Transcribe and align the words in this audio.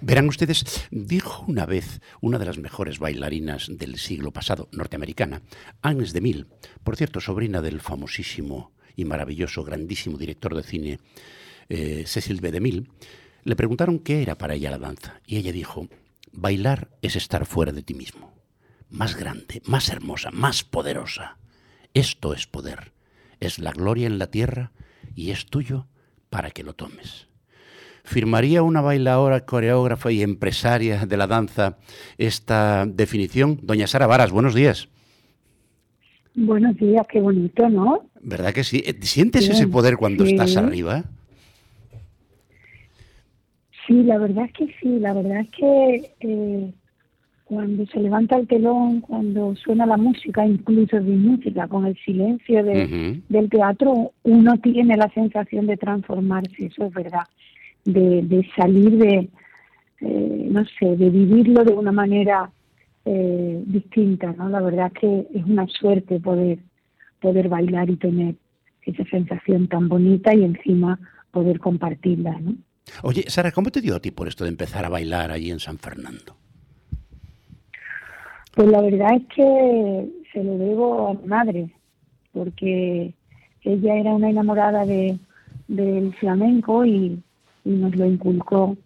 Verán 0.00 0.28
ustedes, 0.28 0.86
dijo 0.90 1.44
una 1.46 1.66
vez 1.66 2.00
una 2.20 2.38
de 2.38 2.46
las 2.46 2.58
mejores 2.58 2.98
bailarinas 2.98 3.68
del 3.70 3.98
siglo 3.98 4.32
pasado, 4.32 4.68
norteamericana, 4.72 5.42
Agnes 5.82 6.12
de 6.12 6.20
Mille, 6.20 6.46
por 6.82 6.96
cierto, 6.96 7.20
sobrina 7.20 7.62
del 7.62 7.80
famosísimo 7.80 8.72
y 8.96 9.04
maravilloso, 9.04 9.64
grandísimo 9.64 10.18
director 10.18 10.54
de 10.54 10.62
cine 10.62 10.98
eh, 11.68 12.04
Cecil 12.06 12.40
B. 12.40 12.52
DeMille, 12.52 12.88
le 13.42 13.56
preguntaron 13.56 13.98
qué 13.98 14.22
era 14.22 14.38
para 14.38 14.54
ella 14.54 14.70
la 14.70 14.78
danza. 14.78 15.20
Y 15.26 15.36
ella 15.36 15.52
dijo, 15.52 15.88
bailar 16.32 16.90
es 17.02 17.16
estar 17.16 17.46
fuera 17.46 17.72
de 17.72 17.82
ti 17.82 17.94
mismo. 17.94 18.34
Más 18.88 19.16
grande, 19.16 19.62
más 19.66 19.88
hermosa, 19.88 20.30
más 20.30 20.62
poderosa. 20.62 21.38
Esto 21.94 22.34
es 22.34 22.46
poder. 22.46 22.92
Es 23.40 23.58
la 23.58 23.72
gloria 23.72 24.06
en 24.06 24.18
la 24.18 24.30
tierra 24.30 24.72
y 25.14 25.30
es 25.30 25.46
tuyo 25.46 25.88
para 26.30 26.50
que 26.50 26.62
lo 26.62 26.74
tomes. 26.74 27.28
¿Firmaría 28.04 28.62
una 28.62 28.82
bailadora, 28.82 29.46
coreógrafa 29.46 30.12
y 30.12 30.22
empresaria 30.22 31.06
de 31.06 31.16
la 31.16 31.26
danza 31.26 31.78
esta 32.18 32.84
definición? 32.84 33.58
Doña 33.62 33.86
Sara 33.86 34.06
Varas, 34.06 34.30
buenos 34.30 34.54
días. 34.54 34.88
Buenos 36.34 36.76
días, 36.76 37.06
qué 37.08 37.20
bonito, 37.20 37.66
¿no? 37.70 38.04
¿Verdad 38.20 38.52
que 38.52 38.62
sí? 38.62 38.84
¿Sientes 39.00 39.48
ese 39.48 39.66
poder 39.68 39.96
cuando 39.96 40.24
estás 40.24 40.56
arriba? 40.58 41.04
Sí, 43.86 44.02
la 44.02 44.18
verdad 44.18 44.44
es 44.46 44.52
que 44.52 44.66
sí, 44.80 44.98
la 44.98 45.14
verdad 45.14 45.40
es 45.40 45.50
que 45.50 46.12
eh, 46.20 46.72
cuando 47.44 47.86
se 47.86 48.00
levanta 48.00 48.36
el 48.36 48.46
telón, 48.46 49.00
cuando 49.00 49.54
suena 49.56 49.86
la 49.86 49.96
música, 49.96 50.44
incluso 50.46 50.96
de 50.96 51.16
música, 51.16 51.68
con 51.68 51.86
el 51.86 51.96
silencio 52.04 52.62
del 52.64 53.48
teatro, 53.50 54.12
uno 54.24 54.58
tiene 54.58 54.96
la 54.96 55.08
sensación 55.10 55.66
de 55.66 55.76
transformarse, 55.78 56.66
eso 56.66 56.86
es 56.86 56.92
verdad, 56.92 57.24
de, 57.84 58.48
salir 58.56 58.96
de, 58.98 59.28
eh, 60.00 60.48
no 60.50 60.64
sé, 60.78 60.96
de 60.96 61.10
vivirlo 61.10 61.64
de 61.64 61.72
una 61.72 61.92
manera 61.92 62.50
eh, 63.04 63.62
distinta, 63.66 64.32
¿no? 64.32 64.48
La 64.48 64.60
verdad 64.60 64.90
es 64.94 65.00
que 65.00 65.26
es 65.34 65.44
una 65.44 65.66
suerte 65.68 66.20
poder, 66.20 66.58
poder 67.20 67.48
bailar 67.48 67.90
y 67.90 67.96
tener 67.96 68.34
esa 68.82 69.04
sensación 69.04 69.68
tan 69.68 69.88
bonita 69.88 70.34
y 70.34 70.44
encima 70.44 70.98
poder 71.30 71.58
compartirla, 71.58 72.38
¿no? 72.40 72.54
Oye, 73.02 73.24
Sara, 73.28 73.50
¿cómo 73.50 73.70
te 73.70 73.80
dio 73.80 73.96
a 73.96 74.00
ti 74.00 74.10
por 74.10 74.28
esto 74.28 74.44
de 74.44 74.50
empezar 74.50 74.84
a 74.84 74.90
bailar 74.90 75.30
allí 75.30 75.50
en 75.50 75.60
San 75.60 75.78
Fernando? 75.78 76.36
Pues 78.54 78.68
la 78.68 78.80
verdad 78.82 79.14
es 79.16 79.22
que 79.34 80.08
se 80.32 80.44
lo 80.44 80.58
debo 80.58 81.08
a 81.08 81.14
mi 81.14 81.26
madre, 81.26 81.70
porque 82.32 83.12
ella 83.62 83.96
era 83.96 84.12
una 84.12 84.30
enamorada 84.30 84.84
de, 84.86 85.18
del 85.66 86.14
flamenco 86.14 86.84
y, 86.84 87.20
nos 87.64 87.96
lo 87.96 88.06
inculcó 88.06 88.76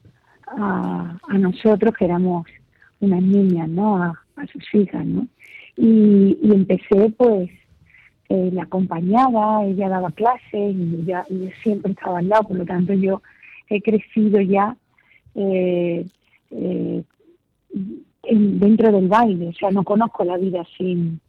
a, 0.47 1.19
a, 1.29 1.39
nosotros, 1.39 1.95
que 1.97 2.05
éramos 2.05 2.47
unas 3.01 3.23
niñas, 3.23 3.69
¿no? 3.69 4.03
A, 4.03 4.15
sus 4.53 4.73
hijas, 4.73 5.05
¿no? 5.05 5.27
Y, 5.77 6.39
y 6.41 6.53
empecé, 6.53 7.13
pues, 7.17 7.51
eh, 8.29 8.51
la 8.53 8.65
acompañaba, 8.65 9.65
ella 9.65 9.89
daba 9.89 10.11
clases 10.11 10.75
y, 10.77 11.05
ya, 11.05 11.25
y 11.31 11.51
siempre 11.63 11.93
estaba 11.93 12.19
al 12.19 12.29
lado, 12.29 12.45
por 12.45 12.59
lo 12.59 12.67
tanto 12.67 12.93
yo 12.93 13.23
he 13.69 13.81
crecido 13.81 14.41
ya 14.41 14.77
eh, 15.35 16.05
eh, 16.51 17.03
dentro 18.31 18.93
del 18.93 19.09
baile, 19.09 19.49
o 19.49 19.53
sea, 19.55 19.71
no 19.71 19.83
conozco 19.83 20.25
la 20.25 20.37
vida 20.37 20.63
sin, 20.77 21.21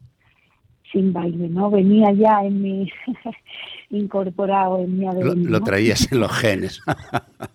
sin 0.92 1.14
baile, 1.14 1.50
¿no? 1.50 1.70
Venía 1.70 2.12
ya 2.14 2.44
en 2.44 2.62
mi 2.62 2.92
incorporado 3.90 4.80
en 4.80 4.98
mi 4.98 5.08
ADN. 5.08 5.46
Lo, 5.46 5.62
traías 5.62 6.12
en 6.12 6.20
los 6.20 6.32
genes. 6.32 6.82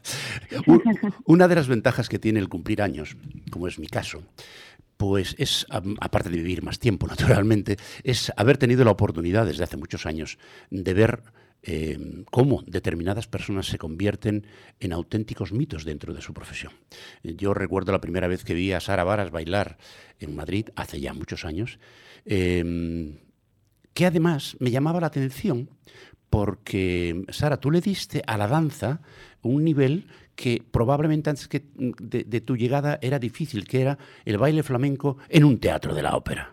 Una 1.26 1.48
de 1.48 1.54
las 1.54 1.68
ventajas 1.68 2.08
que 2.08 2.18
tiene 2.18 2.40
el 2.40 2.48
cumplir 2.48 2.82
años, 2.82 3.16
como 3.50 3.68
es 3.68 3.78
mi 3.78 3.86
caso, 3.86 4.22
pues 4.96 5.34
es, 5.38 5.66
aparte 5.70 6.30
de 6.30 6.36
vivir 6.36 6.62
más 6.62 6.78
tiempo, 6.78 7.06
naturalmente, 7.08 7.76
es 8.02 8.32
haber 8.36 8.58
tenido 8.58 8.84
la 8.84 8.92
oportunidad 8.92 9.46
desde 9.46 9.64
hace 9.64 9.76
muchos 9.76 10.06
años 10.06 10.38
de 10.70 10.94
ver 10.94 11.22
eh, 11.66 12.24
cómo 12.30 12.62
determinadas 12.66 13.26
personas 13.26 13.66
se 13.66 13.78
convierten 13.78 14.46
en 14.80 14.92
auténticos 14.92 15.52
mitos 15.52 15.84
dentro 15.84 16.12
de 16.12 16.20
su 16.20 16.34
profesión. 16.34 16.72
Yo 17.22 17.54
recuerdo 17.54 17.90
la 17.90 18.02
primera 18.02 18.28
vez 18.28 18.44
que 18.44 18.52
vi 18.52 18.72
a 18.72 18.80
Sara 18.80 19.02
Varas 19.02 19.30
bailar 19.30 19.78
en 20.20 20.36
Madrid, 20.36 20.68
hace 20.76 21.00
ya 21.00 21.14
muchos 21.14 21.46
años, 21.46 21.78
em, 22.26 23.16
que 23.94 24.06
además 24.06 24.56
me 24.60 24.70
llamaba 24.70 25.00
la 25.00 25.06
atención 25.06 25.68
porque, 26.28 27.24
Sara, 27.28 27.58
tú 27.58 27.70
le 27.70 27.80
diste 27.80 28.22
a 28.26 28.36
la 28.36 28.48
danza 28.48 29.00
un 29.42 29.62
nivel 29.64 30.06
que 30.34 30.60
probablemente 30.68 31.30
antes 31.30 31.46
que 31.46 31.62
de 31.76 32.40
tu 32.40 32.56
llegada 32.56 32.98
era 33.00 33.20
difícil, 33.20 33.64
que 33.64 33.82
era 33.82 33.98
el 34.24 34.38
baile 34.38 34.64
flamenco 34.64 35.18
en 35.28 35.44
un 35.44 35.58
teatro 35.58 35.94
de 35.94 36.02
la 36.02 36.16
ópera. 36.16 36.50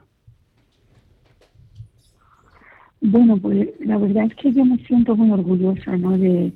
Bueno, 3.01 3.38
pues 3.38 3.69
la 3.80 3.97
verdad 3.97 4.25
es 4.25 4.35
que 4.35 4.53
yo 4.53 4.63
me 4.63 4.78
siento 4.85 5.16
muy 5.16 5.31
orgullosa, 5.31 5.97
¿no? 5.97 6.16
De, 6.16 6.53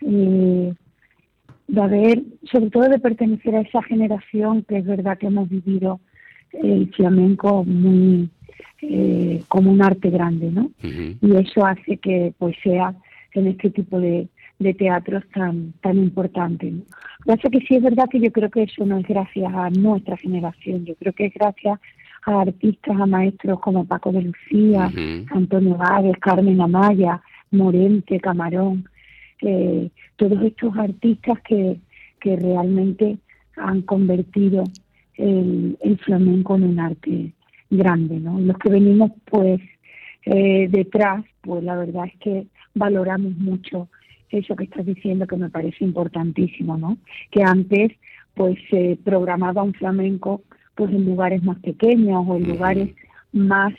eh, 0.00 0.74
de 1.66 1.80
haber, 1.82 2.22
sobre 2.50 2.70
todo 2.70 2.88
de 2.88 2.98
pertenecer 2.98 3.54
a 3.54 3.60
esa 3.60 3.82
generación 3.82 4.62
que 4.62 4.78
es 4.78 4.86
verdad 4.86 5.18
que 5.18 5.26
hemos 5.26 5.50
vivido 5.50 6.00
el 6.52 6.90
flamenco 6.94 7.62
muy 7.64 8.30
eh, 8.82 9.42
como 9.48 9.70
un 9.70 9.82
arte 9.82 10.10
grande, 10.10 10.50
¿no? 10.50 10.70
Y 10.82 11.36
eso 11.36 11.66
hace 11.66 11.96
que 11.98 12.32
pues 12.38 12.56
sea 12.62 12.94
en 13.34 13.46
este 13.46 13.70
tipo 13.70 14.00
de, 14.00 14.28
de 14.58 14.74
teatros 14.74 15.24
tan 15.34 15.72
tan 15.80 15.98
importante. 15.98 16.70
¿no? 16.70 16.82
Gracias 17.24 17.52
que 17.52 17.60
sí 17.60 17.76
es 17.76 17.82
verdad 17.82 18.08
que 18.10 18.20
yo 18.20 18.32
creo 18.32 18.50
que 18.50 18.62
eso 18.62 18.84
no 18.86 18.98
es 18.98 19.06
gracias 19.06 19.52
a 19.52 19.70
nuestra 19.70 20.16
generación, 20.16 20.84
yo 20.84 20.94
creo 20.96 21.12
que 21.12 21.26
es 21.26 21.34
gracias 21.34 21.78
a 22.26 22.40
artistas, 22.42 23.00
a 23.00 23.06
maestros 23.06 23.60
como 23.60 23.84
Paco 23.84 24.12
de 24.12 24.22
Lucía, 24.22 24.90
Antonio 25.30 25.76
Gávez, 25.76 26.16
Carmen 26.20 26.60
Amaya, 26.60 27.22
Morente, 27.50 28.20
Camarón, 28.20 28.88
eh, 29.40 29.90
todos 30.16 30.42
estos 30.42 30.76
artistas 30.76 31.38
que, 31.42 31.78
que 32.20 32.36
realmente 32.36 33.18
han 33.56 33.82
convertido 33.82 34.64
el, 35.14 35.98
flamenco 36.04 36.56
en 36.56 36.64
un 36.64 36.80
arte 36.80 37.32
grande, 37.70 38.18
¿no? 38.18 38.40
Los 38.40 38.56
que 38.58 38.70
venimos 38.70 39.12
pues 39.24 39.60
eh, 40.24 40.68
detrás, 40.70 41.24
pues 41.40 41.62
la 41.64 41.76
verdad 41.76 42.06
es 42.06 42.18
que 42.20 42.46
valoramos 42.74 43.36
mucho 43.36 43.88
eso 44.30 44.56
que 44.56 44.64
estás 44.64 44.84
diciendo 44.84 45.26
que 45.26 45.36
me 45.36 45.50
parece 45.50 45.84
importantísimo, 45.84 46.76
¿no? 46.76 46.98
Que 47.30 47.42
antes 47.42 47.92
pues 48.34 48.58
se 48.70 48.98
programaba 49.04 49.62
un 49.62 49.74
flamenco 49.74 50.42
pues 50.74 50.92
en 50.92 51.06
lugares 51.06 51.42
más 51.42 51.58
pequeños 51.58 52.24
o 52.26 52.36
en 52.36 52.48
lugares 52.48 52.94
más, 53.32 53.74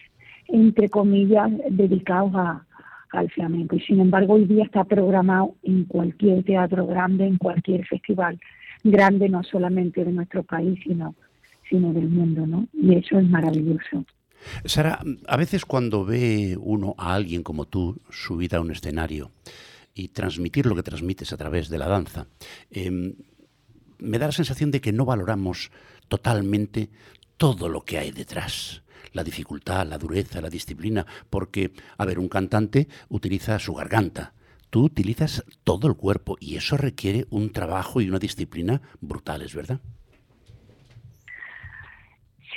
entre 0.48 0.90
comillas, 0.90 1.50
dedicados 1.70 2.34
a, 2.36 2.66
al 3.12 3.30
flamenco. 3.30 3.76
Y 3.76 3.80
sin 3.82 4.02
embargo, 4.02 4.34
hoy 4.34 4.46
día 4.46 4.66
está 4.66 4.84
programado 4.84 5.56
en 5.64 5.86
cualquier 5.86 6.44
teatro 6.44 6.86
grande, 6.86 7.26
en 7.26 7.38
cualquier 7.38 7.86
festival 7.86 8.40
grande, 8.84 9.30
no 9.30 9.44
solamente 9.44 10.04
de 10.04 10.12
nuestro 10.12 10.44
país, 10.44 10.80
sino, 10.84 11.16
sino 11.70 11.94
del 11.94 12.10
mundo, 12.10 12.46
¿no? 12.46 12.68
Y 12.74 12.96
eso 12.96 13.20
es 13.20 13.30
maravilloso. 13.30 14.06
Sara, 14.66 15.04
a 15.28 15.38
veces 15.38 15.66
cuando 15.66 16.06
ve 16.06 16.58
uno 16.60 16.96
a 16.98 17.14
alguien 17.14 17.44
como 17.44 17.66
tú 17.66 18.02
subida 18.10 18.58
a 18.58 18.62
un 18.62 18.72
escenario 18.72 19.32
y 19.94 20.10
transmitir 20.10 20.66
lo 20.66 20.76
que 20.76 20.84
transmites 20.84 21.34
a 21.34 21.38
través 21.38 21.70
de 21.70 21.78
la 21.78 21.88
danza, 21.88 22.28
em, 22.72 23.16
me 23.98 24.18
da 24.18 24.28
la 24.28 24.32
sensación 24.32 24.72
de 24.72 24.82
que 24.82 24.94
no 24.94 25.06
valoramos 25.06 25.72
totalmente 26.08 26.90
todo 27.38 27.70
lo 27.70 27.82
que 27.82 27.98
hay 27.98 28.12
detrás. 28.12 28.84
La 29.14 29.24
dificultad, 29.24 29.88
la 29.88 29.98
dureza, 29.98 30.42
la 30.42 30.50
disciplina, 30.50 31.06
porque, 31.30 31.72
a 31.98 32.06
ver, 32.06 32.20
un 32.20 32.30
cantante 32.30 32.88
utiliza 33.10 33.60
su 33.60 33.74
garganta, 33.74 34.34
tú 34.70 34.84
utilizas 34.84 35.44
todo 35.64 35.88
el 35.88 35.96
cuerpo 35.96 36.38
y 36.40 36.56
eso 36.56 36.78
requiere 36.78 37.26
un 37.30 37.52
trabajo 37.52 38.02
y 38.02 38.10
una 38.10 38.20
disciplina 38.20 38.82
brutales, 39.02 39.56
¿verdad? 39.56 39.82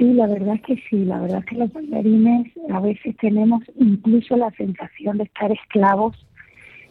Sí, 0.02 0.14
la 0.14 0.26
verdad 0.26 0.56
es 0.56 0.62
que 0.62 0.76
sí, 0.90 1.04
la 1.04 1.20
verdad 1.20 1.38
es 1.38 1.44
que 1.46 1.56
los 1.56 1.72
bailarines 1.72 2.52
a 2.70 2.80
veces 2.80 3.16
tenemos 3.18 3.62
incluso 3.78 4.36
la 4.36 4.50
sensación 4.52 5.18
de 5.18 5.24
estar 5.24 5.52
esclavos 5.52 6.16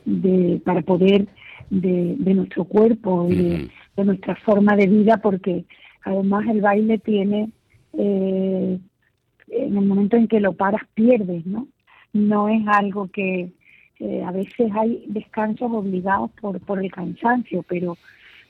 de, 0.06 0.62
para 0.64 0.82
poder 0.82 1.28
de, 1.70 2.16
nuestro 2.34 2.64
cuerpo 2.64 3.28
y 3.30 3.70
de, 3.98 4.06
nuestra 4.06 4.36
forma 4.38 4.76
de 4.76 4.88
vida, 4.88 5.18
porque 5.18 5.66
Además, 6.04 6.46
el 6.50 6.62
baile 6.62 6.98
tiene, 6.98 7.52
eh, 7.94 8.80
en 9.48 9.78
el 9.78 9.86
momento 9.86 10.18
en 10.18 10.28
que 10.28 10.40
lo 10.40 10.54
paras, 10.54 10.82
pierdes, 10.94 11.46
¿no? 11.46 11.68
No 12.14 12.50
es 12.50 12.62
algo 12.68 13.08
que 13.08 13.52
eh, 14.00 14.24
a 14.24 14.32
veces 14.32 14.72
hay 14.74 15.04
descansos 15.08 15.72
obligados 15.72 16.32
por, 16.42 16.60
por 16.62 16.84
el 16.84 16.92
cansancio, 16.92 17.64
pero 17.68 17.98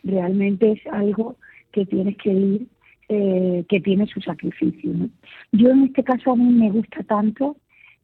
realmente 0.03 0.71
es 0.71 0.87
algo 0.87 1.35
que 1.71 1.85
tienes 1.85 2.17
que 2.17 2.31
ir, 2.31 2.67
eh, 3.13 3.65
que 3.67 3.81
tiene 3.81 4.07
su 4.07 4.21
sacrificio. 4.21 4.93
¿no? 4.93 5.09
Yo 5.51 5.69
en 5.69 5.83
este 5.83 6.01
caso 6.01 6.31
a 6.31 6.35
mí 6.37 6.45
me 6.45 6.71
gusta 6.71 7.03
tanto 7.03 7.57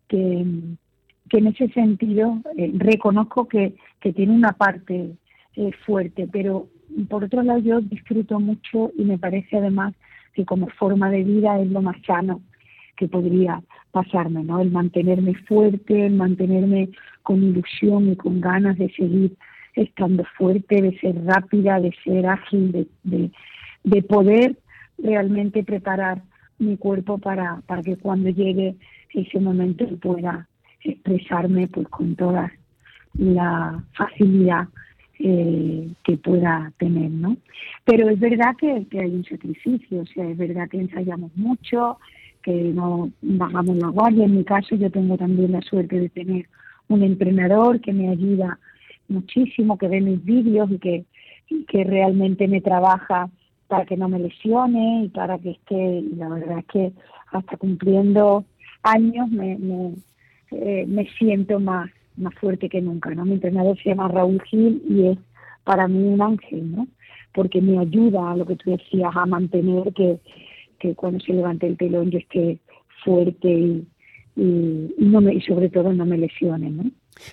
que, 0.10 0.46
que 1.30 1.38
en 1.38 1.48
ese 1.48 1.70
sentido 1.70 2.42
reconozco 2.74 3.48
que, 3.48 3.76
que 4.02 4.12
tiene 4.12 4.34
una 4.34 4.52
parte 4.52 5.16
fuerte, 5.86 6.28
pero 6.30 6.68
por 7.10 7.24
otro 7.24 7.42
lado, 7.42 7.60
yo 7.60 7.80
disfruto 7.80 8.38
mucho 8.40 8.92
y 8.98 9.06
me 9.06 9.18
parece 9.18 9.58
además 9.58 9.94
que 10.34 10.46
como 10.46 10.68
forma 10.68 11.10
de 11.10 11.24
vida 11.24 11.58
es 11.62 11.70
lo 11.70 11.82
más 11.82 11.96
sano 12.06 12.42
que 12.98 13.08
podría 13.08 13.62
pasarme, 13.92 14.44
¿no? 14.44 14.60
El 14.60 14.72
mantenerme 14.72 15.36
fuerte, 15.48 16.06
el 16.06 16.16
mantenerme 16.16 16.90
con 17.24 17.44
ilusión 17.44 18.12
y 18.12 18.16
con 18.18 18.42
ganas 18.42 18.78
de 18.78 18.92
seguir 18.92 19.38
estando 19.74 20.26
fuerte, 20.38 20.82
de 20.82 21.00
ser 21.00 21.24
rápida, 21.24 21.80
de 21.80 21.94
ser 22.04 22.26
ágil, 22.26 22.72
de, 22.72 22.88
de, 23.04 23.32
de 23.86 24.02
poder 24.04 24.58
realmente 24.98 25.64
preparar 25.64 26.22
mi 26.60 26.78
cuerpo 26.78 27.18
para, 27.18 27.62
para 27.68 27.82
que 27.82 27.98
cuando 27.98 28.30
llegue 28.30 28.76
ese 29.14 29.40
momento 29.40 29.86
pueda 29.98 30.48
expresarme 30.84 31.68
pues 31.68 31.88
con 31.90 32.16
toda 32.16 32.52
la 33.14 33.84
facilidad 33.94 34.68
eh, 35.20 35.90
que 36.04 36.18
pueda 36.18 36.72
tener, 36.78 37.10
¿no? 37.10 37.38
Pero 37.86 38.10
es 38.10 38.20
verdad 38.20 38.56
que, 38.58 38.86
que, 38.90 39.00
hay 39.00 39.16
un 39.16 39.26
sacrificio, 39.26 40.02
o 40.02 40.06
sea, 40.06 40.30
es 40.30 40.38
verdad 40.38 40.70
que 40.70 40.80
ensayamos 40.80 41.36
mucho, 41.36 41.98
que 42.44 42.54
no 42.54 43.10
bajamos 43.22 43.78
la 43.78 43.88
guardia. 43.88 44.26
En 44.26 44.36
mi 44.36 44.44
caso, 44.44 44.76
yo 44.76 44.92
tengo 44.92 45.18
también 45.18 45.52
la 45.52 45.62
suerte 45.62 46.00
de 46.00 46.10
tener 46.10 46.48
un 46.88 47.02
entrenador 47.02 47.82
que 47.82 47.94
me 47.94 48.10
ayuda 48.10 48.60
muchísimo, 49.08 49.78
que 49.78 49.88
ve 49.88 50.02
mis 50.02 50.24
vídeos 50.24 50.70
y 50.72 50.78
que, 50.78 51.06
y 51.50 51.64
que 51.66 51.84
realmente 51.84 52.48
me 52.48 52.62
trabaja 52.62 53.30
para 53.68 53.86
que 53.86 53.98
no 53.98 54.08
me 54.10 54.20
lesione 54.20 55.04
y 55.06 55.10
para 55.10 55.38
que 55.38 55.52
esté, 55.52 56.00
y 56.00 56.16
la 56.16 56.30
verdad 56.30 56.60
es 56.60 56.66
que 56.66 56.94
hasta 57.32 57.58
cumpliendo 57.58 58.46
años 58.84 59.30
me, 59.30 59.58
eh, 60.52 60.86
me 60.88 61.08
siento 61.18 61.60
más, 61.60 61.90
más 62.16 62.34
fuerte 62.36 62.70
que 62.70 62.82
nunca, 62.82 63.14
¿no? 63.14 63.26
Mi 63.26 63.34
entrenador 63.34 63.78
se 63.78 63.90
llama 63.90 64.08
Raúl 64.08 64.42
Gil 64.44 64.82
y 64.90 65.08
es 65.08 65.18
para 65.64 65.88
mí 65.88 66.02
un 66.02 66.22
ángel, 66.22 66.72
¿no? 66.72 66.88
Porque 67.34 67.62
me 67.62 67.78
ayuda 67.78 68.32
a 68.32 68.38
lo 68.38 68.46
que 68.46 68.56
tú 68.56 68.72
decías, 68.72 69.12
a 69.14 69.26
mantener 69.26 69.94
que, 69.94 70.20
que 70.80 70.96
cuando 70.96 71.20
se 71.20 71.34
levante 71.34 71.68
el 71.68 71.78
telón 71.78 72.10
yo 72.10 72.20
esté 72.20 72.60
fuerte 73.04 73.50
y, 73.50 73.88
y, 74.36 74.94
no 74.98 75.22
me, 75.22 75.34
y 75.34 75.42
sobre 75.42 75.70
todo 75.70 75.92
no 75.92 76.06
me 76.06 76.18
lesione, 76.18 76.70
¿no? 76.70 76.84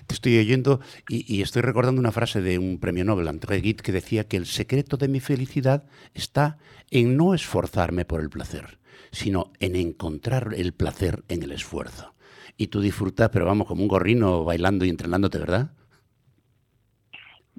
Te 0.07 0.15
estoy 0.15 0.37
oyendo 0.37 0.79
y, 1.09 1.25
y, 1.33 1.41
estoy 1.41 1.61
recordando 1.61 1.99
una 1.99 2.11
frase 2.11 2.41
de 2.41 2.57
un 2.59 2.79
premio 2.79 3.05
Nobel, 3.05 3.27
André 3.27 3.61
Gide, 3.61 3.83
que 3.83 3.91
decía 3.91 4.27
que 4.27 4.37
el 4.37 4.45
secreto 4.45 4.97
de 4.97 5.07
mi 5.07 5.19
felicidad 5.19 5.85
está 6.13 6.57
en 6.91 7.17
no 7.17 7.33
esforzarme 7.33 8.05
por 8.05 8.21
el 8.21 8.29
placer, 8.29 8.79
sino 9.11 9.51
en 9.59 9.75
encontrar 9.75 10.53
el 10.55 10.73
placer 10.73 11.23
en 11.29 11.43
el 11.43 11.51
esfuerzo. 11.51 12.13
Y 12.57 12.67
tú 12.67 12.79
disfrutas, 12.79 13.29
pero 13.29 13.45
vamos, 13.45 13.67
como 13.67 13.81
un 13.81 13.87
gorrino 13.87 14.43
bailando 14.43 14.85
y 14.85 14.89
entrenándote, 14.89 15.39
¿verdad? 15.39 15.71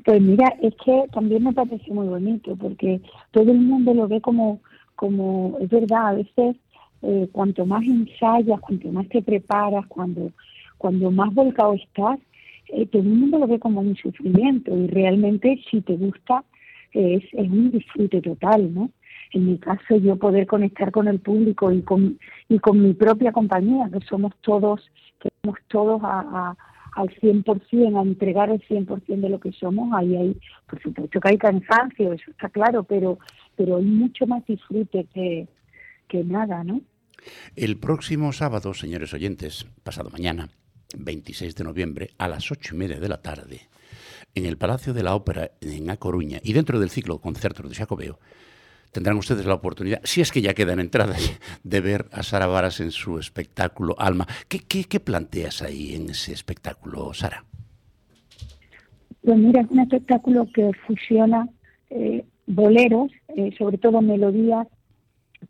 Pues 0.05 0.21
mira, 0.21 0.55
es 0.63 0.75
que 0.85 1.05
también 1.13 1.45
me 1.45 1.53
parece 1.53 1.93
muy 1.93 2.07
bonito, 2.07 2.55
porque 2.57 3.01
todo 3.31 3.51
el 3.51 3.59
mundo 3.59 3.93
lo 3.93 4.09
ve 4.09 4.21
como, 4.21 4.61
como 4.95 5.59
es 5.61 5.69
verdad, 5.69 6.09
a 6.09 6.15
veces 6.15 6.57
eh, 7.03 7.29
cuanto 7.33 7.67
más 7.67 7.85
ensayas, 7.85 8.61
cuanto 8.61 8.89
más 8.89 9.09
te 9.09 9.23
preparas, 9.23 9.87
cuando, 9.87 10.33
cuando 10.79 11.11
más 11.11 11.33
volcado 11.35 11.75
estás, 11.75 12.19
eh, 12.69 12.87
todo 12.87 13.03
el 13.03 13.09
mundo 13.09 13.39
lo 13.39 13.47
ve 13.47 13.59
como 13.59 13.81
un 13.81 13.97
sufrimiento 13.97 14.77
y 14.77 14.87
realmente 14.89 15.61
si 15.71 15.81
te 15.81 15.97
gusta 15.97 16.45
es, 16.93 17.23
un 17.35 17.71
disfrute 17.71 18.21
total, 18.23 18.73
¿no? 18.73 18.91
En 19.33 19.47
mi 19.47 19.59
caso, 19.59 19.97
yo 19.97 20.17
poder 20.17 20.47
conectar 20.47 20.91
con 20.91 21.09
el 21.09 21.19
público 21.19 21.71
y 21.73 21.83
con, 21.83 22.19
y 22.49 22.59
con 22.59 22.81
mi 22.81 22.95
propia 22.95 23.33
compañía, 23.33 23.91
que 23.93 24.01
somos 24.07 24.33
todos, 24.41 24.81
que 25.21 25.29
somos 25.43 25.59
todos 25.69 26.01
a, 26.03 26.21
a 26.21 26.57
al 26.97 27.11
100%, 27.11 27.99
a 27.99 28.03
entregar 28.03 28.51
el 28.51 28.61
100% 28.67 29.21
de 29.21 29.29
lo 29.29 29.39
que 29.39 29.53
somos, 29.53 29.93
ahí 29.93 30.17
hay, 30.17 30.41
por 30.67 30.83
supuesto 30.83 31.21
que 31.21 31.29
hay 31.29 31.39
cansancio, 31.39 32.15
eso 32.15 32.31
está 32.31 32.49
claro, 32.49 32.85
pero, 32.85 33.19
pero 33.55 33.77
hay 33.77 33.85
mucho 33.85 34.27
más 34.27 34.45
disfrute 34.47 35.07
que, 35.13 35.47
que 36.09 36.25
nada, 36.25 36.65
¿no? 36.65 36.81
El 37.55 37.77
próximo 37.79 38.33
sábado, 38.33 38.73
señores 38.73 39.13
oyentes, 39.13 39.67
pasado 39.83 40.09
mañana, 40.11 40.49
26 40.97 41.55
de 41.55 41.65
noviembre, 41.65 42.11
a 42.19 42.29
las 42.29 42.51
ocho 42.51 42.75
y 42.75 42.79
media 42.79 42.99
de 42.99 43.09
la 43.09 43.23
tarde, 43.23 43.61
en 44.35 44.47
el 44.47 44.57
Palacio 44.57 44.93
de 44.93 45.03
la 45.03 45.15
Ópera 45.15 45.53
en 45.61 45.91
A 45.91 45.97
Coruña 45.97 46.41
y 46.43 46.53
dentro 46.53 46.79
del 46.79 46.91
ciclo 46.91 47.21
Conciertos 47.21 47.69
de 47.69 47.75
Jacobeo, 47.75 48.19
tendrán 48.93 49.17
ustedes 49.17 49.45
la 49.45 49.55
oportunidad, 49.55 50.01
si 50.05 50.21
es 50.21 50.33
que 50.33 50.43
ya 50.43 50.55
quedan 50.55 50.81
entradas, 50.81 51.39
de 51.63 51.81
ver 51.81 52.07
a 52.13 52.23
Sara 52.23 52.47
Varas 52.47 52.81
en 52.81 52.91
su 52.91 53.19
espectáculo 53.19 53.95
Alma. 53.99 54.27
¿Qué, 54.49 54.61
qué, 54.61 54.85
qué 54.85 55.01
planteas 55.01 55.63
ahí 55.63 55.95
en 55.95 56.11
ese 56.11 56.33
espectáculo, 56.33 57.13
Sara? 57.13 57.45
Pues 59.23 59.39
mira, 59.39 59.63
es 59.63 59.71
un 59.71 59.81
espectáculo 59.81 60.47
que 60.55 60.71
fusiona 60.87 61.49
eh, 61.91 62.25
boleros, 62.47 63.11
eh, 63.29 63.53
sobre 63.59 63.77
todo 63.79 64.01
melodías 64.01 64.67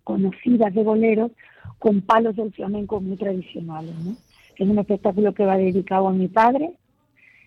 conocidas 0.02 0.74
de 0.74 0.82
boleros, 0.82 1.30
con 1.78 2.00
palos 2.00 2.36
del 2.36 2.52
flamenco 2.52 3.00
muy 3.00 3.16
tradicionales. 3.16 3.94
¿no? 4.02 4.16
Es 4.56 4.68
un 4.68 4.78
espectáculo 4.78 5.34
que 5.34 5.44
va 5.44 5.56
dedicado 5.56 6.08
a 6.08 6.12
mi 6.12 6.28
padre, 6.28 6.72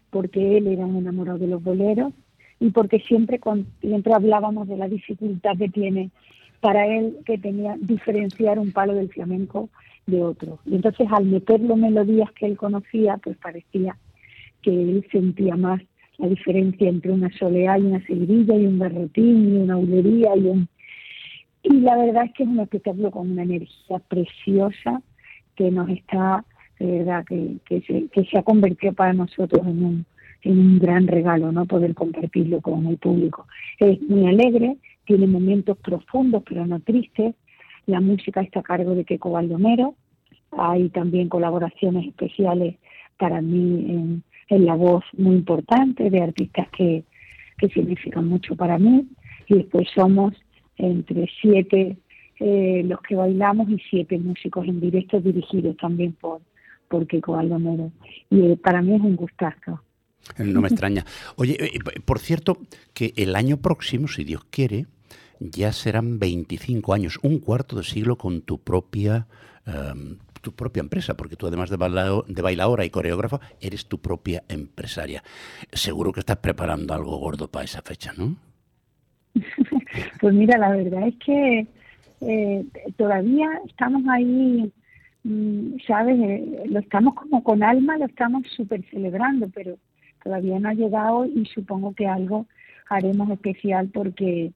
porque 0.09 0.57
él 0.57 0.67
era 0.67 0.85
un 0.85 0.97
enamorado 0.97 1.39
de 1.39 1.47
los 1.47 1.63
boleros 1.63 2.13
y 2.59 2.69
porque 2.71 2.99
siempre, 2.99 3.39
con, 3.39 3.67
siempre 3.81 4.13
hablábamos 4.13 4.67
de 4.67 4.77
la 4.77 4.87
dificultad 4.87 5.57
que 5.57 5.69
tiene 5.69 6.11
para 6.61 6.85
él 6.87 7.17
que 7.25 7.37
tenía 7.37 7.77
diferenciar 7.79 8.59
un 8.59 8.71
palo 8.71 8.93
del 8.93 9.09
flamenco 9.09 9.69
de 10.07 10.23
otro. 10.23 10.59
Y 10.65 10.75
entonces 10.75 11.07
al 11.11 11.25
meterlo 11.25 11.75
melodías 11.75 12.31
que 12.33 12.47
él 12.47 12.57
conocía, 12.57 13.17
pues 13.17 13.37
parecía 13.37 13.97
que 14.61 14.71
él 14.71 15.05
sentía 15.11 15.55
más 15.55 15.81
la 16.17 16.27
diferencia 16.27 16.89
entre 16.89 17.11
una 17.11 17.31
soleá 17.37 17.79
y 17.79 17.83
una 17.83 18.05
seguirilla 18.05 18.55
y 18.55 18.67
un 18.67 18.79
garrotín 18.79 19.55
y 19.55 19.57
una 19.57 19.77
ulería 19.77 20.35
y 20.35 20.47
un 20.47 20.67
y 21.61 21.81
la 21.81 21.97
verdad 21.97 22.25
es 22.25 22.33
que 22.33 22.43
es 22.43 22.49
un 22.49 22.59
espectáculo 22.59 23.11
con 23.11 23.31
una 23.31 23.43
energía 23.43 23.99
preciosa 24.07 25.01
que 25.55 25.71
nos 25.71 25.89
está, 25.89 26.45
de 26.79 26.99
verdad, 26.99 27.25
que, 27.25 27.57
que, 27.65 27.81
se, 27.81 28.07
que 28.07 28.23
se 28.25 28.37
ha 28.37 28.43
convertido 28.43 28.93
para 28.93 29.13
nosotros 29.13 29.65
en 29.67 29.83
un, 29.83 30.05
en 30.43 30.59
un 30.59 30.79
gran 30.79 31.07
regalo, 31.07 31.51
¿no? 31.51 31.65
Poder 31.65 31.93
compartirlo 31.93 32.61
con 32.61 32.85
el 32.87 32.97
público. 32.97 33.45
Es 33.79 34.01
muy 34.03 34.27
alegre, 34.27 34.77
tiene 35.05 35.27
momentos 35.27 35.77
profundos 35.77 36.43
pero 36.47 36.65
no 36.65 36.79
tristes. 36.79 37.35
La 37.85 37.99
música 37.99 38.41
está 38.41 38.61
a 38.61 38.63
cargo 38.63 38.95
de 38.95 39.03
Keco 39.03 39.31
Baldomero. 39.31 39.95
Hay 40.51 40.89
también 40.89 41.27
colaboraciones 41.27 42.07
especiales 42.07 42.75
para 43.17 43.41
mí 43.41 44.23
en, 44.49 44.65
la 44.65 44.73
voz 44.73 45.03
muy 45.15 45.35
importante 45.35 46.09
de 46.09 46.23
artistas 46.23 46.67
que, 46.69 47.03
que 47.59 47.69
significan 47.69 48.27
mucho 48.27 48.55
para 48.55 48.79
mí. 48.79 49.07
Y 49.47 49.55
después 49.55 49.87
somos 49.93 50.33
entre 50.77 51.27
siete 51.41 51.97
eh, 52.39 52.83
los 52.85 53.01
que 53.01 53.15
bailamos 53.15 53.69
y 53.69 53.77
siete 53.89 54.17
músicos 54.17 54.65
en 54.67 54.79
directo 54.79 55.19
dirigidos 55.19 55.75
también 55.77 56.13
por, 56.13 56.41
por 56.89 57.07
Keiko 57.07 57.33
Baldomero. 57.33 57.91
Y 58.29 58.51
eh, 58.51 58.57
para 58.57 58.81
mí 58.81 58.95
es 58.95 59.01
un 59.01 59.15
gustazo. 59.15 59.81
No 60.37 60.61
me 60.61 60.67
extraña. 60.67 61.05
Oye, 61.37 61.57
eh, 61.59 61.79
por 62.03 62.19
cierto, 62.19 62.57
que 62.93 63.13
el 63.15 63.35
año 63.35 63.57
próximo, 63.57 64.07
si 64.07 64.23
Dios 64.23 64.43
quiere, 64.49 64.85
ya 65.39 65.71
serán 65.71 66.19
25 66.19 66.93
años, 66.93 67.19
un 67.23 67.39
cuarto 67.39 67.77
de 67.77 67.83
siglo 67.83 68.17
con 68.17 68.41
tu 68.41 68.59
propia 68.59 69.27
um, 69.65 70.17
tu 70.41 70.53
propia 70.53 70.81
empresa, 70.81 71.15
porque 71.15 71.35
tú 71.35 71.47
además 71.47 71.69
de, 71.69 71.77
baila, 71.77 72.21
de 72.27 72.41
bailadora 72.41 72.85
y 72.85 72.89
coreógrafa, 72.89 73.39
eres 73.59 73.87
tu 73.87 73.99
propia 73.99 74.43
empresaria. 74.47 75.23
Seguro 75.71 76.11
que 76.11 76.21
estás 76.21 76.37
preparando 76.37 76.93
algo 76.93 77.17
gordo 77.17 77.49
para 77.49 77.65
esa 77.65 77.81
fecha, 77.81 78.13
¿no? 78.17 78.35
Pues 80.21 80.33
mira, 80.35 80.57
la 80.57 80.69
verdad 80.69 81.07
es 81.07 81.15
que 81.25 81.67
eh, 82.21 82.65
todavía 82.95 83.49
estamos 83.67 84.03
ahí, 84.07 84.71
¿sabes? 85.87 86.19
Eh, 86.19 86.63
lo 86.67 86.79
estamos 86.79 87.13
como 87.15 87.43
con 87.43 87.63
alma, 87.63 87.97
lo 87.97 88.05
estamos 88.05 88.43
súper 88.55 88.83
celebrando, 88.89 89.49
pero 89.53 89.77
todavía 90.23 90.59
no 90.59 90.69
ha 90.69 90.73
llegado 90.73 91.25
y 91.25 91.45
supongo 91.45 91.93
que 91.93 92.07
algo 92.07 92.45
haremos 92.89 93.29
especial 93.29 93.89
porque 93.93 94.51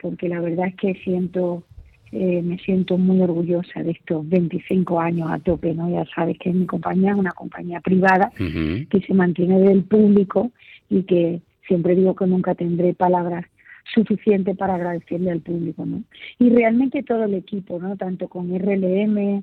porque 0.00 0.28
la 0.28 0.40
verdad 0.40 0.68
es 0.68 0.74
que 0.76 0.94
siento 1.02 1.64
eh, 2.12 2.40
me 2.42 2.58
siento 2.58 2.98
muy 2.98 3.20
orgullosa 3.20 3.82
de 3.82 3.90
estos 3.90 4.28
25 4.28 5.00
años 5.00 5.28
a 5.30 5.38
tope, 5.38 5.74
¿no? 5.74 5.90
Ya 5.90 6.04
sabes 6.14 6.38
que 6.38 6.52
mi 6.52 6.64
compañía 6.66 7.10
es 7.12 7.18
una 7.18 7.32
compañía 7.32 7.80
privada 7.80 8.30
que 8.36 9.00
se 9.06 9.12
mantiene 9.12 9.58
del 9.58 9.82
público 9.82 10.52
y 10.88 11.02
que 11.02 11.40
siempre 11.66 11.96
digo 11.96 12.14
que 12.14 12.26
nunca 12.26 12.54
tendré 12.54 12.94
palabras 12.94 13.44
suficiente 13.92 14.54
para 14.54 14.76
agradecerle 14.76 15.30
al 15.30 15.40
público, 15.40 15.84
¿no? 15.84 16.04
Y 16.38 16.50
realmente 16.50 17.02
todo 17.02 17.24
el 17.24 17.34
equipo, 17.34 17.78
¿no? 17.80 17.96
Tanto 17.96 18.28
con 18.28 18.56
RLM 18.56 19.42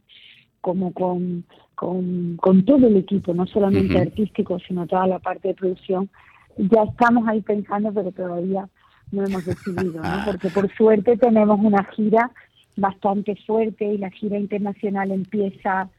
como 0.64 0.94
con, 0.94 1.44
con, 1.76 2.38
con 2.38 2.64
todo 2.64 2.88
el 2.88 2.96
equipo, 2.96 3.34
no 3.34 3.46
solamente 3.46 4.00
artístico, 4.00 4.60
sino 4.66 4.88
toda 4.88 5.08
la 5.08 5.20
parte 5.20 5.50
de 5.50 5.56
producción, 5.56 6.10
ya 6.58 6.84
estamos 6.84 7.28
ahí 7.28 7.42
pensando, 7.42 7.92
pero 7.92 8.14
todavía 8.14 8.70
no 9.12 9.26
hemos 9.26 9.46
decidido, 9.46 10.02
¿no? 10.02 10.02
Ah. 10.06 10.24
Porque 10.26 10.48
por 10.48 10.74
suerte 10.74 11.18
tenemos 11.18 11.60
una 11.60 11.84
gira 11.84 12.32
bastante 12.78 13.36
fuerte 13.46 13.84
y 13.84 13.98
la 13.98 14.10
gira 14.10 14.40
internacional 14.40 15.12
empieza 15.12 15.90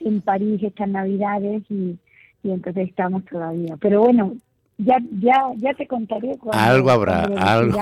en 0.00 0.22
París 0.22 0.62
estas 0.62 0.88
navidades 0.88 1.62
y, 1.68 1.98
y 2.42 2.50
entonces 2.50 2.88
estamos 2.88 3.26
todavía. 3.26 3.76
Pero 3.78 4.00
bueno, 4.00 4.36
ya, 4.76 4.98
ya, 5.20 5.52
ya 5.56 5.74
te 5.74 5.86
contaré 5.86 6.36
cuando, 6.38 6.62
algo 6.62 6.90
habrá, 6.90 7.22
algo. 7.22 7.78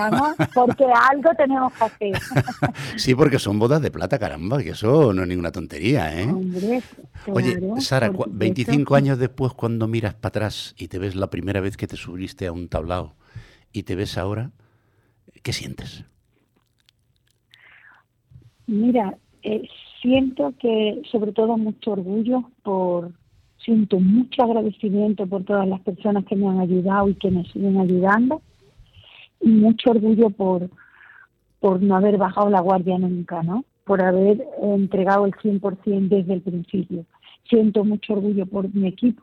porque 0.54 0.84
algo 0.84 1.30
tenemos 1.36 1.72
que 1.72 1.84
hacer. 1.84 2.12
sí, 2.96 3.14
porque 3.14 3.38
son 3.38 3.58
bodas 3.58 3.80
de 3.80 3.90
plata, 3.90 4.18
caramba, 4.18 4.62
que 4.62 4.70
eso 4.70 5.12
no 5.12 5.22
es 5.22 5.28
ninguna 5.28 5.52
tontería, 5.52 6.20
¿eh? 6.20 6.26
Hombre, 6.26 6.82
Oye, 7.28 7.58
Sara, 7.78 8.10
25 8.28 8.94
años 8.94 9.18
después, 9.18 9.52
cuando 9.54 9.88
miras 9.88 10.14
para 10.14 10.28
atrás 10.28 10.74
y 10.76 10.88
te 10.88 10.98
ves 10.98 11.14
la 11.14 11.30
primera 11.30 11.60
vez 11.60 11.76
que 11.76 11.86
te 11.86 11.96
subiste 11.96 12.46
a 12.46 12.52
un 12.52 12.68
tablao 12.68 13.14
y 13.72 13.84
te 13.84 13.94
ves 13.94 14.18
ahora, 14.18 14.50
¿qué 15.42 15.52
sientes? 15.52 16.04
Mira, 18.66 19.16
eh, 19.42 19.68
siento 20.00 20.52
que 20.58 21.02
sobre 21.10 21.32
todo 21.32 21.56
mucho 21.56 21.92
orgullo 21.92 22.50
por 22.62 23.12
siento 23.64 24.00
mucho 24.00 24.42
agradecimiento 24.42 25.26
por 25.26 25.44
todas 25.44 25.66
las 25.68 25.80
personas 25.80 26.24
que 26.24 26.36
me 26.36 26.48
han 26.48 26.60
ayudado 26.60 27.08
y 27.08 27.14
que 27.14 27.30
me 27.30 27.44
siguen 27.44 27.78
ayudando 27.78 28.42
y 29.40 29.48
mucho 29.48 29.90
orgullo 29.90 30.30
por, 30.30 30.70
por 31.60 31.82
no 31.82 31.96
haber 31.96 32.16
bajado 32.16 32.50
la 32.50 32.60
guardia 32.60 32.98
nunca, 32.98 33.42
¿no? 33.42 33.64
Por 33.84 34.02
haber 34.02 34.44
entregado 34.62 35.26
el 35.26 35.32
100% 35.32 36.08
desde 36.08 36.34
el 36.34 36.42
principio. 36.42 37.04
Siento 37.48 37.84
mucho 37.84 38.14
orgullo 38.14 38.46
por 38.46 38.72
mi 38.74 38.86
equipo. 38.86 39.22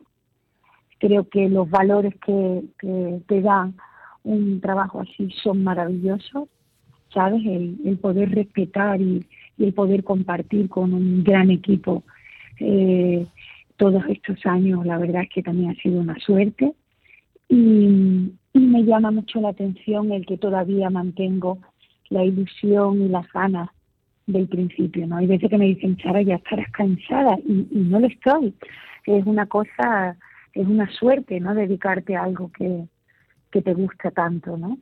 Creo 0.99 1.29
que 1.29 1.47
los 1.47 1.69
valores 1.69 2.13
que, 2.25 2.63
te 3.27 3.41
dan 3.41 3.75
un 4.23 4.59
trabajo 4.59 5.01
así 5.01 5.29
son 5.41 5.63
maravillosos, 5.63 6.49
¿sabes? 7.13 7.41
El, 7.45 7.97
poder 8.01 8.31
respetar 8.31 8.99
y, 8.99 9.25
y, 9.57 9.63
el 9.63 9.73
poder 9.73 10.03
compartir 10.03 10.67
con 10.67 10.93
un 10.93 11.23
gran 11.23 11.49
equipo 11.51 12.03
eh, 12.59 13.25
todos 13.79 14.03
estos 14.09 14.45
años, 14.45 14.85
la 14.85 14.97
verdad 14.97 15.23
es 15.23 15.29
que 15.29 15.41
también 15.41 15.71
ha 15.71 15.81
sido 15.81 16.01
una 16.01 16.19
suerte 16.19 16.73
y, 17.47 18.35
me 18.53 18.83
llama 18.83 19.11
mucho 19.11 19.39
la 19.39 19.49
atención 19.49 20.11
el 20.11 20.25
que 20.25 20.37
todavía 20.37 20.89
mantengo 20.89 21.59
la 22.09 22.25
ilusión 22.25 23.01
y 23.01 23.07
las 23.07 23.31
ganas 23.31 23.69
del 24.27 24.47
principio, 24.47 25.07
¿no? 25.07 25.17
Hay 25.17 25.27
veces 25.27 25.49
que 25.49 25.57
me 25.57 25.65
dicen, 25.65 25.97
Sara, 26.03 26.21
ya 26.21 26.35
estarás 26.35 26.69
cansada 26.71 27.37
y, 27.47 27.67
no 27.71 27.99
lo 27.99 28.07
estoy. 28.07 28.53
Es 29.05 29.25
una 29.25 29.45
cosa, 29.45 30.17
es 30.53 30.67
una 30.67 30.91
suerte, 30.91 31.39
¿no? 31.39 31.55
Dedicarte 31.55 32.17
a 32.17 32.23
algo 32.23 32.51
que, 32.51 32.85
te 33.51 33.73
gusta 33.73 34.11
tanto, 34.11 34.57
¿no? 34.57 34.77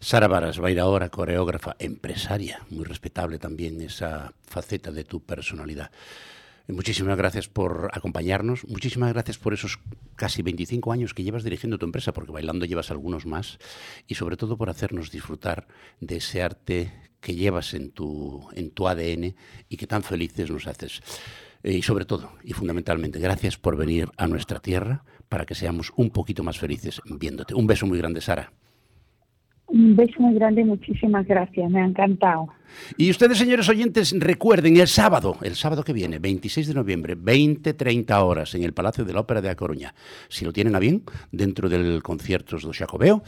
Sara 0.00 0.26
Varas 0.26 0.60
va 0.60 0.68
a 0.68 0.70
ir 0.72 0.80
ahora 0.80 1.10
coreógrafa, 1.10 1.76
empresaria, 1.78 2.58
muy 2.70 2.84
respetable 2.84 3.38
también 3.38 3.80
esa 3.80 4.32
faceta 4.42 4.90
de 4.90 5.04
tu 5.04 5.20
personalidad. 5.20 5.90
Muchísimas 6.66 7.18
gracias 7.18 7.46
por 7.46 7.90
acompañarnos, 7.92 8.66
muchísimas 8.66 9.12
gracias 9.12 9.36
por 9.36 9.52
esos 9.52 9.78
casi 10.16 10.40
25 10.40 10.92
años 10.92 11.12
que 11.12 11.22
llevas 11.22 11.44
dirigiendo 11.44 11.76
tu 11.76 11.84
empresa, 11.84 12.14
porque 12.14 12.32
bailando 12.32 12.64
llevas 12.64 12.90
algunos 12.90 13.26
más, 13.26 13.58
y 14.06 14.14
sobre 14.14 14.38
todo 14.38 14.56
por 14.56 14.70
hacernos 14.70 15.10
disfrutar 15.10 15.66
de 16.00 16.16
ese 16.16 16.42
arte 16.42 16.90
que 17.20 17.34
llevas 17.34 17.74
en 17.74 17.90
tu, 17.90 18.48
en 18.54 18.70
tu 18.70 18.88
ADN 18.88 19.34
y 19.68 19.76
que 19.76 19.86
tan 19.86 20.02
felices 20.02 20.50
nos 20.50 20.66
haces. 20.66 21.02
Y 21.62 21.82
sobre 21.82 22.06
todo, 22.06 22.32
y 22.42 22.54
fundamentalmente, 22.54 23.18
gracias 23.18 23.58
por 23.58 23.76
venir 23.76 24.08
a 24.16 24.26
nuestra 24.26 24.60
tierra 24.60 25.04
para 25.28 25.44
que 25.44 25.54
seamos 25.54 25.92
un 25.96 26.10
poquito 26.10 26.42
más 26.42 26.58
felices 26.58 27.02
viéndote. 27.04 27.54
Un 27.54 27.66
beso 27.66 27.86
muy 27.86 27.98
grande, 27.98 28.22
Sara. 28.22 28.52
Un 29.66 29.96
beso 29.96 30.20
muy 30.20 30.34
grande, 30.34 30.64
muchísimas 30.64 31.26
gracias, 31.26 31.70
me 31.70 31.80
ha 31.80 31.86
encantado. 31.86 32.48
Y 32.96 33.10
ustedes, 33.10 33.38
señores 33.38 33.68
oyentes, 33.68 34.14
recuerden 34.18 34.76
el 34.76 34.88
sábado, 34.88 35.36
el 35.42 35.54
sábado 35.56 35.82
que 35.84 35.92
viene, 35.92 36.18
26 36.18 36.68
de 36.68 36.74
noviembre, 36.74 37.16
20-30 37.16 38.22
horas, 38.22 38.54
en 38.54 38.62
el 38.62 38.74
Palacio 38.74 39.04
de 39.04 39.12
la 39.12 39.20
Ópera 39.20 39.40
de 39.40 39.50
A 39.50 39.56
Coruña. 39.56 39.94
Si 40.28 40.44
lo 40.44 40.52
tienen 40.52 40.74
a 40.76 40.78
bien, 40.78 41.02
dentro 41.32 41.68
del 41.68 42.02
conciertos 42.02 42.62
do 42.62 42.72
Xacobeo, 42.72 43.22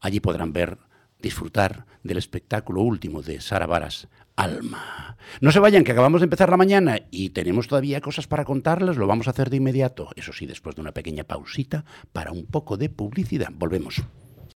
allí 0.00 0.20
podrán 0.20 0.52
ver, 0.52 0.78
disfrutar 1.20 1.84
del 2.02 2.18
espectáculo 2.18 2.82
último 2.82 3.22
de 3.22 3.40
Sara 3.40 3.66
Varas, 3.66 4.08
Alma. 4.36 5.16
No 5.40 5.50
se 5.50 5.60
vayan, 5.60 5.84
que 5.84 5.92
acabamos 5.92 6.20
de 6.20 6.26
empezar 6.26 6.50
la 6.50 6.56
mañana 6.56 7.00
y 7.10 7.30
tenemos 7.30 7.68
todavía 7.68 8.00
cosas 8.00 8.26
para 8.26 8.44
contarles, 8.44 8.96
lo 8.96 9.06
vamos 9.06 9.26
a 9.26 9.30
hacer 9.30 9.50
de 9.50 9.56
inmediato, 9.56 10.10
eso 10.16 10.32
sí, 10.32 10.46
después 10.46 10.76
de 10.76 10.82
una 10.82 10.92
pequeña 10.92 11.24
pausita 11.24 11.84
para 12.12 12.32
un 12.32 12.46
poco 12.46 12.76
de 12.76 12.88
publicidad. 12.88 13.48
Volvemos. 13.52 14.02